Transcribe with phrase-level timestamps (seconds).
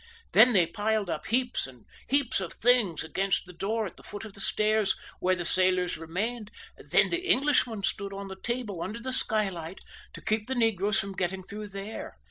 [0.31, 4.25] They then piled up heaps and heaps of things against the door at the foot
[4.25, 8.99] of the stairs where the sailors remained; then the Englishman stood on the table, under
[8.99, 9.79] the skylight,
[10.13, 12.17] to keep the negroes from getting through there.